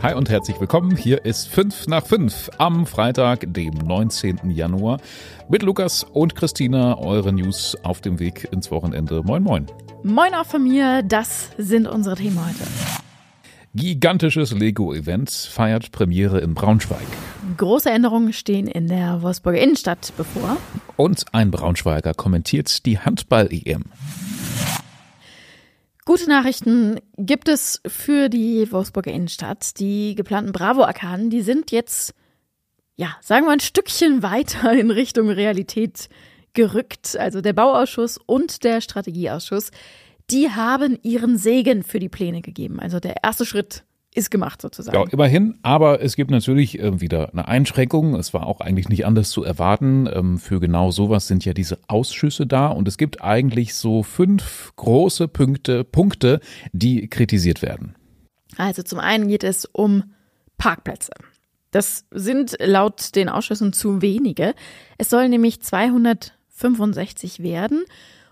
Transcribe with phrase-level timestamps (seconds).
[0.00, 0.96] Hi und herzlich willkommen.
[0.96, 4.50] Hier ist 5 nach 5 am Freitag, dem 19.
[4.50, 5.00] Januar.
[5.48, 9.22] Mit Lukas und Christina, eure News auf dem Weg ins Wochenende.
[9.22, 9.66] Moin, moin.
[10.02, 12.68] Moin auch von mir, das sind unsere Themen heute.
[13.74, 17.06] Gigantisches Lego-Event feiert Premiere in Braunschweig.
[17.56, 20.56] Große Änderungen stehen in der Wolfsburger Innenstadt bevor.
[20.96, 23.84] Und ein Braunschweiger kommentiert die Handball-EM.
[26.04, 29.78] Gute Nachrichten gibt es für die Wolfsburger Innenstadt.
[29.78, 32.12] Die geplanten Bravo-Arkaden, die sind jetzt,
[32.96, 36.08] ja, sagen wir ein Stückchen weiter in Richtung Realität
[36.54, 37.16] gerückt.
[37.16, 39.70] Also der Bauausschuss und der Strategieausschuss,
[40.28, 42.80] die haben ihren Segen für die Pläne gegeben.
[42.80, 44.96] Also der erste Schritt ist gemacht sozusagen.
[44.96, 48.14] Ja, immerhin, aber es gibt natürlich äh, wieder eine Einschränkung.
[48.14, 50.08] Es war auch eigentlich nicht anders zu erwarten.
[50.12, 54.72] Ähm, für genau sowas sind ja diese Ausschüsse da und es gibt eigentlich so fünf
[54.76, 56.40] große Punkte, Punkte,
[56.72, 57.94] die kritisiert werden.
[58.56, 60.12] Also zum einen geht es um
[60.58, 61.12] Parkplätze.
[61.70, 64.54] Das sind laut den Ausschüssen zu wenige.
[64.98, 67.84] Es sollen nämlich 265 werden.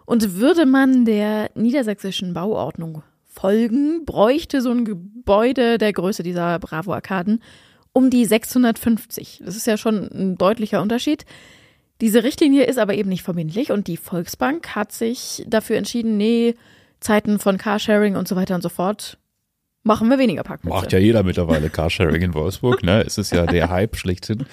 [0.05, 3.05] Und würde man der niedersächsischen Bauordnung
[3.41, 7.43] folgen, bräuchte so ein Gebäude der Größe dieser Bravo-Arkaden
[7.93, 9.43] um die 650.
[9.45, 11.25] Das ist ja schon ein deutlicher Unterschied.
[12.01, 16.55] Diese Richtlinie ist aber eben nicht verbindlich und die Volksbank hat sich dafür entschieden, nee,
[17.01, 19.19] Zeiten von Carsharing und so weiter und so fort
[19.83, 20.75] machen wir weniger Parkplätze.
[20.75, 23.03] Macht ja jeder mittlerweile Carsharing in Wolfsburg, ne?
[23.07, 24.47] Es ist ja der Hype schlechthin.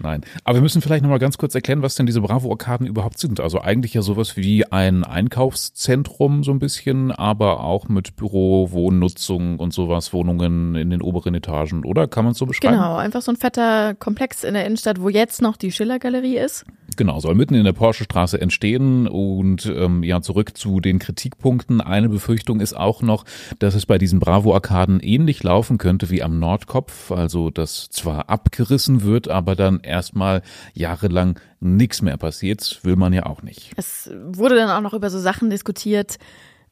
[0.00, 0.22] Nein.
[0.42, 3.40] Aber wir müssen vielleicht nochmal ganz kurz erklären, was denn diese Bravo-Arkaden überhaupt sind.
[3.40, 9.58] Also eigentlich ja sowas wie ein Einkaufszentrum so ein bisschen, aber auch mit Büro, Wohnnutzung
[9.58, 12.08] und sowas, Wohnungen in den oberen Etagen, oder?
[12.08, 12.74] Kann man es so beschreiben?
[12.74, 16.64] Genau, einfach so ein fetter Komplex in der Innenstadt, wo jetzt noch die Schiller-Galerie ist.
[16.96, 21.80] Genau, soll mitten in der Porsche-Straße entstehen und ähm, ja, zurück zu den Kritikpunkten.
[21.80, 23.24] Eine Befürchtung ist auch noch,
[23.58, 29.02] dass es bei diesen Bravo-Arkaden ähnlich laufen könnte wie am Nordkopf, also dass zwar abgerissen
[29.02, 33.72] wird, aber dann erstmal jahrelang nichts mehr passiert, will man ja auch nicht.
[33.76, 36.18] Es wurde dann auch noch über so Sachen diskutiert,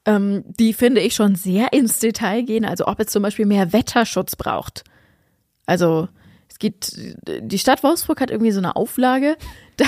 [0.05, 3.73] ähm, die finde ich schon sehr ins Detail gehen, also ob es zum Beispiel mehr
[3.73, 4.85] Wetterschutz braucht.
[5.67, 6.09] Also
[6.49, 9.37] es geht, die Stadt Wolfsburg hat irgendwie so eine Auflage,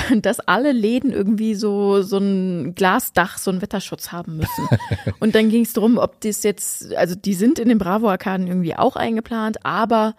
[0.22, 4.68] dass alle Läden irgendwie so, so ein Glasdach, so einen Wetterschutz haben müssen.
[5.20, 8.74] Und dann ging es darum, ob das jetzt, also die sind in den Bravo-Arkaden irgendwie
[8.74, 10.14] auch eingeplant, aber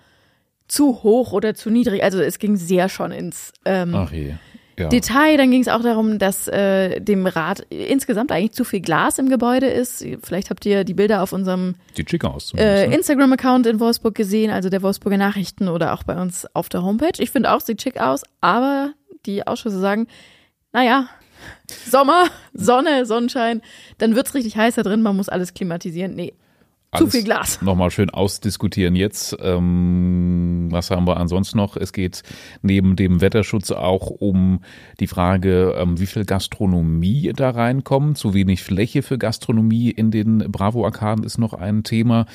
[0.67, 2.03] zu hoch oder zu niedrig.
[2.03, 4.33] Also es ging sehr schon ins ähm, Ach je.
[4.77, 4.89] Ja.
[4.89, 5.37] Detail.
[5.37, 9.29] Dann ging es auch darum, dass äh, dem Rat insgesamt eigentlich zu viel Glas im
[9.29, 10.05] Gebäude ist.
[10.21, 12.95] Vielleicht habt ihr die Bilder auf unserem äh, ne?
[12.95, 17.19] Instagram-Account in Wolfsburg gesehen, also der Wolfsburger Nachrichten oder auch bei uns auf der Homepage.
[17.19, 18.93] Ich finde auch, sieht schick aus, aber
[19.25, 20.07] die Ausschüsse sagen,
[20.73, 21.09] naja,
[21.89, 23.61] Sommer, Sonne, Sonnenschein,
[23.97, 26.15] dann wird's richtig heiß da drin, man muss alles klimatisieren.
[26.15, 26.33] Nee,
[26.97, 27.61] zu viel Glas.
[27.61, 29.35] Nochmal schön ausdiskutieren jetzt.
[29.41, 31.77] Ähm, was haben wir ansonsten noch?
[31.77, 32.23] Es geht
[32.61, 34.61] neben dem Wetterschutz auch um
[34.99, 38.17] die Frage, ähm, wie viel Gastronomie da reinkommt.
[38.17, 42.25] Zu wenig Fläche für Gastronomie in den Bravo-Arkaden ist noch ein Thema.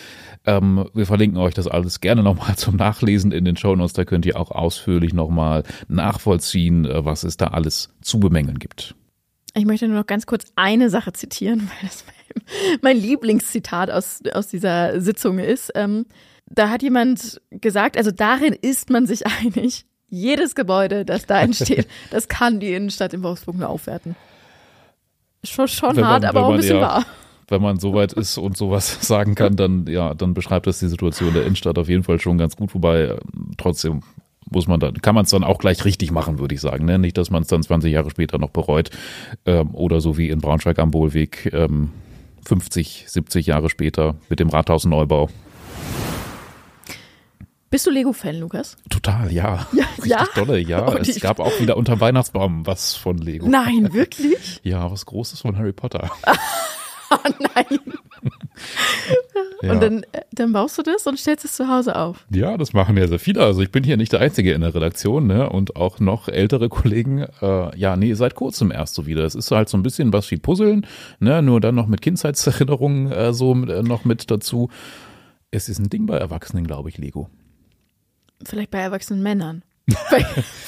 [0.47, 3.93] Ähm, wir verlinken euch das alles gerne nochmal zum Nachlesen in den Show Notes.
[3.95, 8.95] Da könnt ihr auch ausführlich nochmal nachvollziehen, äh, was es da alles zu bemängeln gibt.
[9.55, 12.05] Ich möchte nur noch ganz kurz eine Sache zitieren, weil das
[12.83, 15.73] mein Lieblingszitat aus, aus dieser Sitzung ist.
[15.75, 16.07] Ähm,
[16.47, 21.87] da hat jemand gesagt, also darin ist man sich einig, jedes Gebäude, das da entsteht,
[22.11, 24.17] das kann die Innenstadt in Wolfsburg nur aufwerten.
[25.45, 27.07] Schon, schon man, hart, aber auch ein bisschen ja, wahr.
[27.49, 30.89] Wenn man so weit ist und sowas sagen kann, dann ja, dann beschreibt das die
[30.89, 33.21] Situation der Innenstadt auf jeden Fall schon ganz gut, wobei äh,
[33.57, 34.03] trotzdem
[34.51, 36.85] muss man dann, kann man es dann auch gleich richtig machen, würde ich sagen.
[36.85, 36.99] Ne?
[36.99, 38.91] Nicht, dass man es dann 20 Jahre später noch bereut
[39.47, 41.91] ähm, oder so wie in Braunschweig am Bohlweg ähm,
[42.45, 45.29] 50, 70 Jahre später mit dem Rathausneubau.
[47.71, 48.77] Bist du Lego-Fan, Lukas?
[48.89, 49.69] Total, ja.
[49.73, 50.27] Ja, Richtig ja?
[50.35, 50.81] dolle, ja.
[50.89, 53.49] Und es gab auch wieder unter Weihnachtsbaum was von Lego.
[53.49, 54.61] Nein, wirklich?
[54.65, 56.11] ja, was Großes von Harry Potter.
[57.11, 57.79] oh nein.
[59.63, 59.73] Ja.
[59.73, 62.25] Und dann, äh, dann baust du das und stellst es zu Hause auf.
[62.31, 63.43] Ja, das machen ja sehr viele.
[63.43, 65.51] Also ich bin hier nicht der Einzige in der Redaktion, ne?
[65.51, 69.25] Und auch noch ältere Kollegen, äh, ja, nee, seit kurzem erst so wieder.
[69.25, 70.87] Es ist halt so ein bisschen was wie Puzzeln,
[71.19, 71.43] ne?
[71.43, 74.71] Nur dann noch mit Kindheitserinnerungen äh, so äh, noch mit dazu.
[75.51, 77.29] Es ist ein Ding bei Erwachsenen, glaube ich, Lego.
[78.43, 79.63] Vielleicht bei erwachsenen Männern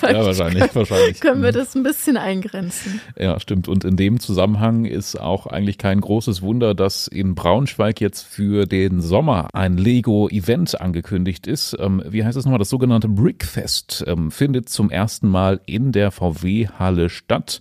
[0.03, 1.21] ja, wahrscheinlich, wahrscheinlich.
[1.21, 3.01] Können wir das ein bisschen eingrenzen.
[3.19, 3.69] Ja, stimmt.
[3.69, 8.67] Und in dem Zusammenhang ist auch eigentlich kein großes Wunder, dass in Braunschweig jetzt für
[8.67, 11.77] den Sommer ein Lego-Event angekündigt ist.
[11.79, 12.59] Ähm, wie heißt es nochmal?
[12.59, 17.61] Das sogenannte Brickfest ähm, findet zum ersten Mal in der VW-Halle statt.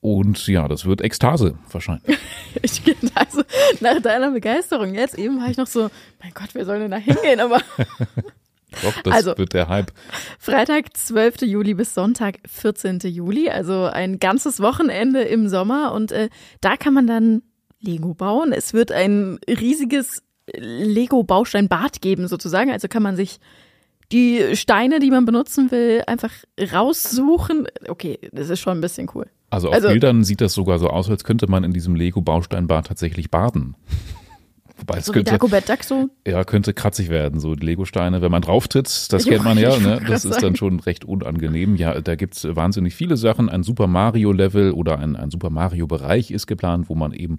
[0.00, 2.16] Und ja, das wird Ekstase wahrscheinlich.
[2.62, 2.80] ich,
[3.14, 3.42] also
[3.80, 5.90] nach deiner Begeisterung jetzt eben war ich noch so,
[6.22, 7.60] mein Gott, wir sollen denn da hingehen, aber
[8.82, 9.92] Doch, das Also- wird der Hype.
[10.38, 11.42] Freitag, 12.
[11.42, 12.98] Juli bis Sonntag, 14.
[13.04, 15.92] Juli, also ein ganzes Wochenende im Sommer.
[15.92, 16.28] Und äh,
[16.60, 17.42] da kann man dann
[17.80, 18.52] Lego bauen.
[18.52, 20.22] Es wird ein riesiges
[20.54, 22.70] Lego-Bausteinbad geben, sozusagen.
[22.70, 23.38] Also kann man sich
[24.12, 26.32] die Steine, die man benutzen will, einfach
[26.72, 27.66] raussuchen.
[27.88, 29.26] Okay, das ist schon ein bisschen cool.
[29.50, 32.86] Also auf Also- Bildern sieht das sogar so aus, als könnte man in diesem Lego-Bausteinbad
[32.86, 33.76] tatsächlich baden.
[34.78, 36.10] Wobei es So wie könnte, Dagobert Duck so.
[36.26, 40.00] ja, könnte kratzig werden, so Lego-Steine, wenn man drauftritt, das kennt man ja, ne?
[40.06, 41.76] das ist dann schon recht unangenehm.
[41.76, 43.48] Ja, da gibt's wahnsinnig viele Sachen.
[43.48, 47.38] Ein Super Mario-Level oder ein, ein Super Mario-Bereich ist geplant, wo man eben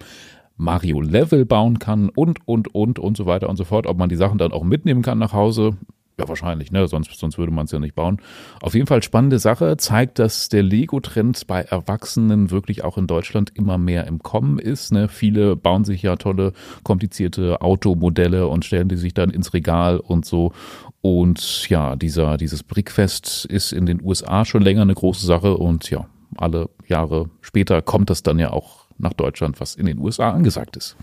[0.56, 3.86] Mario-Level bauen kann und, und, und und so weiter und so fort.
[3.86, 5.76] Ob man die Sachen dann auch mitnehmen kann nach Hause,
[6.18, 6.88] ja, wahrscheinlich, ne?
[6.88, 8.20] Sonst, sonst würde man es ja nicht bauen.
[8.60, 13.52] Auf jeden Fall spannende Sache, zeigt, dass der Lego-Trend bei Erwachsenen wirklich auch in Deutschland
[13.54, 14.92] immer mehr im Kommen ist.
[14.92, 15.08] Ne?
[15.08, 20.26] Viele bauen sich ja tolle, komplizierte Automodelle und stellen die sich dann ins Regal und
[20.26, 20.52] so.
[21.00, 25.88] Und ja, dieser, dieses Brickfest ist in den USA schon länger eine große Sache und
[25.90, 26.06] ja,
[26.36, 30.76] alle Jahre später kommt das dann ja auch nach Deutschland, was in den USA angesagt
[30.76, 30.96] ist.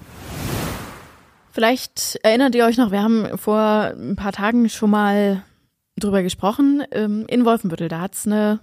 [1.55, 5.41] Vielleicht erinnert ihr euch noch, wir haben vor ein paar Tagen schon mal
[5.97, 6.83] drüber gesprochen.
[6.91, 8.59] Ähm, In Wolfenbüttel, da hat's eine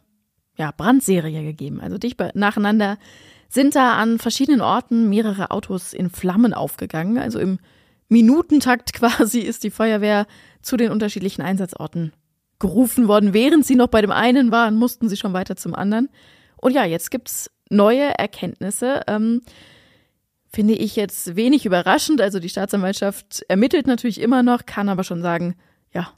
[0.58, 1.80] ja, Brandserie gegeben.
[1.80, 2.98] Also dicht nacheinander
[3.48, 7.16] sind da an verschiedenen Orten mehrere Autos in Flammen aufgegangen.
[7.16, 7.60] Also im
[8.10, 10.26] Minutentakt quasi ist die Feuerwehr
[10.60, 12.12] zu den unterschiedlichen Einsatzorten
[12.58, 13.32] gerufen worden.
[13.32, 16.10] Während sie noch bei dem einen waren, mussten sie schon weiter zum anderen.
[16.58, 19.00] Und ja, jetzt gibt's neue Erkenntnisse.
[19.06, 19.40] Ähm,
[20.52, 22.20] finde ich jetzt wenig überraschend.
[22.20, 25.56] Also die Staatsanwaltschaft ermittelt natürlich immer noch, kann aber schon sagen,
[25.92, 26.12] ja,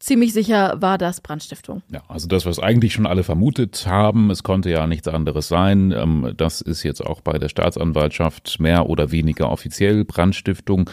[0.00, 1.82] ziemlich sicher war das Brandstiftung.
[1.92, 5.92] Ja, also das, was eigentlich schon alle vermutet haben, es konnte ja nichts anderes sein.
[5.92, 10.90] Ähm, das ist jetzt auch bei der Staatsanwaltschaft mehr oder weniger offiziell Brandstiftung.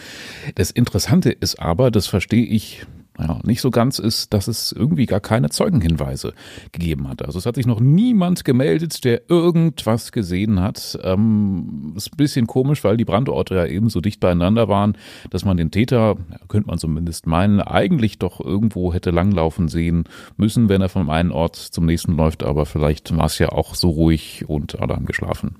[0.55, 2.85] Das Interessante ist aber, das verstehe ich
[3.17, 6.33] ja, nicht so ganz, ist, dass es irgendwie gar keine Zeugenhinweise
[6.71, 7.23] gegeben hat.
[7.23, 10.99] Also es hat sich noch niemand gemeldet, der irgendwas gesehen hat.
[11.01, 14.97] Ähm, ist ein bisschen komisch, weil die Brandorte ja eben so dicht beieinander waren,
[15.29, 16.17] dass man den Täter,
[16.49, 20.03] könnte man zumindest meinen, eigentlich doch irgendwo hätte langlaufen sehen
[20.35, 22.43] müssen, wenn er vom einen Ort zum nächsten läuft.
[22.43, 25.55] Aber vielleicht war es ja auch so ruhig und alle haben geschlafen.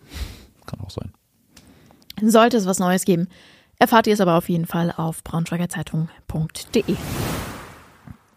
[0.66, 1.12] Kann auch sein.
[2.22, 3.28] Sollte es was Neues geben,
[3.80, 6.96] erfahrt ihr es aber auf jeden Fall auf braunschweigerzeitung.de.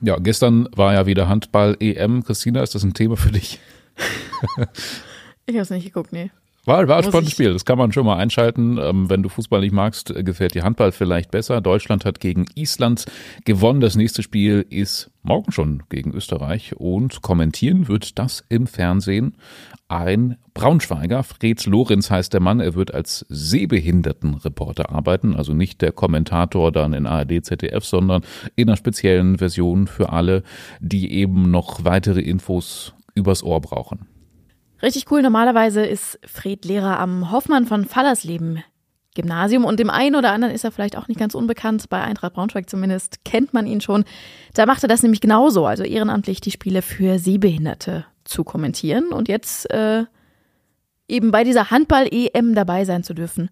[0.01, 2.25] Ja, gestern war ja wieder Handball-EM.
[2.25, 3.61] Christina, ist das ein Thema für dich?
[5.51, 6.31] Ich habe es nicht geguckt, nee.
[6.69, 7.55] War, war ein spannendes Spiel.
[7.55, 8.77] Das kann man schon mal einschalten.
[8.77, 11.63] Ähm, wenn du Fußball nicht magst, äh, gefällt dir Handball vielleicht besser.
[11.63, 13.07] Deutschland hat gegen Island
[13.47, 13.81] gewonnen.
[13.81, 16.77] Das nächste Spiel ist morgen schon gegen Österreich.
[16.77, 19.39] Und kommentieren wird das im Fernsehen
[19.89, 21.23] ein Braunschweiger.
[21.23, 22.61] Fred Lorenz heißt der Mann.
[22.61, 25.35] Er wird als Sehbehindertenreporter arbeiten.
[25.35, 28.21] Also nicht der Kommentator dann in ARD, ZDF, sondern
[28.57, 30.43] in einer speziellen Version für alle,
[30.81, 34.18] die eben noch weitere Infos übers Ohr brauchen.
[34.83, 35.23] Richtig cool.
[35.23, 38.63] Normalerweise ist Fred Lehrer am Hoffmann von Fallersleben
[39.15, 41.89] Gymnasium und dem einen oder anderen ist er vielleicht auch nicht ganz unbekannt.
[41.89, 44.05] Bei Eintracht Braunschweig zumindest kennt man ihn schon.
[44.55, 49.27] Da macht er das nämlich genauso, also ehrenamtlich die Spiele für Sehbehinderte zu kommentieren und
[49.27, 50.05] jetzt äh,
[51.09, 53.51] eben bei dieser Handball-EM dabei sein zu dürfen.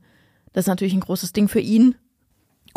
[0.53, 1.97] Das ist natürlich ein großes Ding für ihn.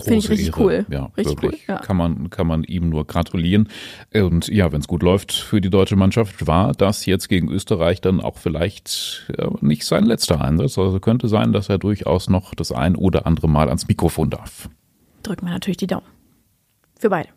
[0.04, 0.62] Finde ich Große richtig Ehre.
[0.62, 0.86] cool.
[0.90, 1.62] Ja, Richtig wirklich.
[1.68, 1.82] cool, ja.
[1.82, 3.68] Kann man, kann man ihm nur gratulieren.
[4.14, 8.02] Und ja, wenn es gut läuft für die deutsche Mannschaft, war das jetzt gegen Österreich
[8.02, 10.78] dann auch vielleicht äh, nicht sein letzter Einsatz.
[10.78, 14.70] Also könnte sein, dass er durchaus noch das ein oder andere Mal ans Mikrofon darf.
[15.24, 16.06] Drücken wir natürlich die Daumen.
[16.98, 17.30] Für beide.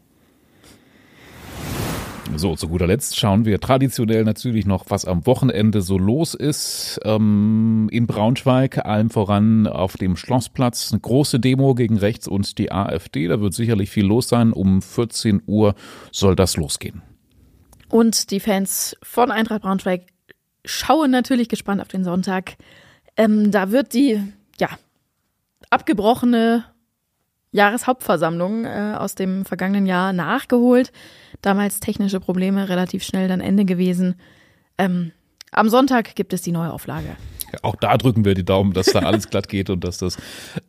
[2.37, 7.01] So, zu guter Letzt schauen wir traditionell natürlich noch, was am Wochenende so los ist.
[7.05, 12.73] Ähm, in Braunschweig, allem voran auf dem Schlossplatz, eine große Demo gegen rechts und die
[12.73, 13.29] AfD.
[13.29, 14.53] Da wird sicherlich viel los sein.
[14.53, 15.75] Um 14 Uhr
[16.11, 17.03] soll das losgehen.
[17.89, 20.07] Und die Fans von Eintracht Braunschweig
[20.65, 22.57] schauen natürlich gespannt auf den Sonntag.
[23.17, 24.21] Ähm, da wird die,
[24.59, 24.69] ja,
[25.71, 26.65] abgebrochene
[27.53, 30.93] Jahreshauptversammlung äh, aus dem vergangenen Jahr nachgeholt.
[31.43, 34.17] Damals technische Probleme, relativ schnell dann Ende gewesen.
[34.79, 35.13] Ähm,
[35.53, 37.17] am Sonntag gibt es die neue Auflage.
[37.61, 40.17] Auch da drücken wir die Daumen, dass da alles glatt geht und dass das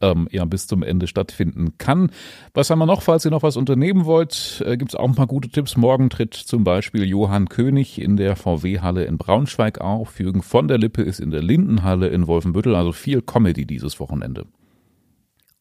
[0.02, 2.12] ähm, ja bis zum Ende stattfinden kann.
[2.54, 3.02] Was haben wir noch?
[3.02, 5.78] Falls ihr noch was unternehmen wollt, äh, gibt es auch ein paar gute Tipps.
[5.78, 10.20] Morgen tritt zum Beispiel Johann König in der VW-Halle in Braunschweig auf.
[10.20, 12.76] Jürgen von der Lippe ist in der Lindenhalle in Wolfenbüttel.
[12.76, 14.46] Also viel Comedy dieses Wochenende.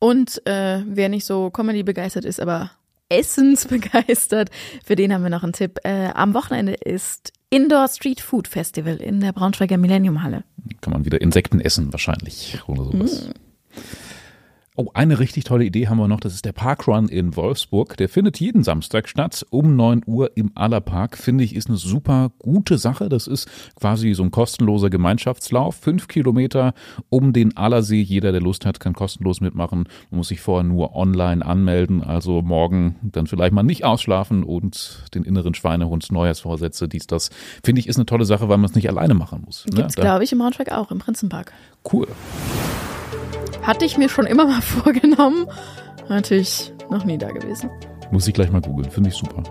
[0.03, 2.73] Und äh, wer nicht so Comedy begeistert ist, aber
[3.09, 4.51] Essens begeistert,
[4.85, 5.79] für den haben wir noch einen Tipp.
[5.85, 10.43] Äh, am Wochenende ist Indoor Street Food Festival in der Braunschweiger Millennium Halle.
[10.81, 13.31] Kann man wieder Insekten essen wahrscheinlich oder sowas.
[14.75, 16.21] Oh, eine richtig tolle Idee haben wir noch.
[16.21, 17.95] Das ist der Parkrun in Wolfsburg.
[17.99, 21.19] Der findet jeden Samstag statt um 9 Uhr im Allerpark.
[21.19, 23.11] Finde ich, ist eine super gute Sache.
[23.11, 25.75] Das ist quasi so ein kostenloser Gemeinschaftslauf.
[25.75, 26.73] Fünf Kilometer
[27.11, 28.01] um den Allersee.
[28.01, 29.85] Jeder, der Lust hat, kann kostenlos mitmachen.
[30.11, 32.03] Man muss sich vorher nur online anmelden.
[32.03, 37.29] Also morgen dann vielleicht mal nicht ausschlafen und den inneren Schweinehund Neujahrsvorsätze, dies, das.
[37.63, 39.67] Finde ich, ist eine tolle Sache, weil man es nicht alleine machen muss.
[39.67, 39.75] Ne?
[39.75, 40.01] Gibt's, ne?
[40.01, 41.53] glaube ich, im Braunschweig auch, im Prinzenpark.
[41.93, 42.09] Cool.
[43.63, 45.47] Hatte ich mir schon immer mal vorgenommen.
[46.09, 47.71] Natürlich noch nie da gewesen.
[48.11, 48.91] Muss ich gleich mal googeln.
[48.91, 49.43] Finde ich super.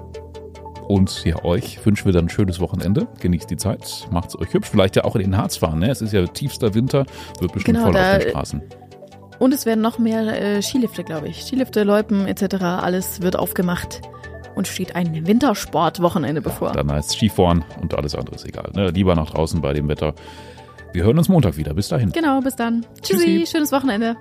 [0.88, 3.08] Und ja, euch wünschen wir dann ein schönes Wochenende.
[3.22, 4.70] Genießt die Zeit, macht's euch hübsch.
[4.70, 5.80] Vielleicht ja auch in den Harz fahren.
[5.80, 5.90] Ne?
[5.90, 7.06] Es ist ja tiefster Winter,
[7.40, 8.62] wird bestimmt genau, voll auf den Straßen.
[9.40, 11.44] Und es werden noch mehr äh, Skilifte, glaube ich.
[11.44, 12.62] Skilifte, Loipen etc.
[12.62, 14.02] Alles wird aufgemacht.
[14.54, 16.74] Und steht ein Wintersportwochenende bevor.
[16.74, 18.70] Dann heißt Skifahren und alles andere ist egal.
[18.76, 18.90] Ne?
[18.90, 20.14] Lieber nach draußen bei dem Wetter.
[20.94, 21.74] Wir hören uns Montag wieder.
[21.74, 22.12] Bis dahin.
[22.12, 22.86] Genau, bis dann.
[23.02, 23.52] Tschüssi, Tschüssi.
[23.52, 24.18] schönes Wochenende.